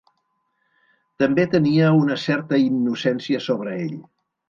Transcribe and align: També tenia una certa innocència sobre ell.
També 1.25 1.45
tenia 1.53 1.93
una 1.99 2.19
certa 2.25 2.63
innocència 2.67 3.47
sobre 3.51 3.81
ell. 3.89 3.97